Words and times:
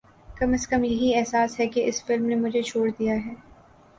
کم 0.37 0.53
از 0.53 0.65
کم 0.67 0.83
یہی 0.83 1.13
احساس 1.15 1.59
ہے 1.59 1.67
کہ 1.67 1.83
اس 1.87 2.03
فلم 2.05 2.25
نے 2.25 2.35
مجھے 2.35 2.61
چھوڑ 2.61 2.89
دیا 2.89 3.15
ہے 3.25 3.33